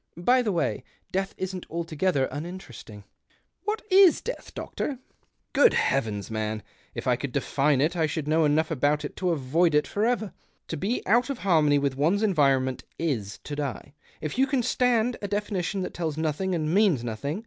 [0.17, 3.03] By the way, death isn't altogether uninteresting.""
[3.65, 4.97] "What is death, doctor?""
[5.53, 6.63] Grood heavens, man!
[6.95, 10.03] if I could define it, I should know enough about it to avoid it for
[10.03, 10.33] ever.
[10.69, 15.17] To be out of harmony with one's environment is to die, if you can stand
[15.21, 17.39] a definition that tells nothing and means nothing.